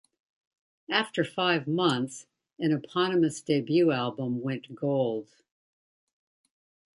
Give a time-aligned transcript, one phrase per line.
[0.89, 2.25] After five months,
[2.57, 5.27] an eponymous debut album went Gold.